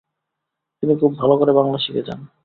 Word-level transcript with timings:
তিনি 0.83 0.93
খুব 1.01 1.11
ভালো 1.17 1.33
করে 1.37 1.51
বাংলা 1.53 1.77
শিখে 1.77 2.03
যান। 2.07 2.19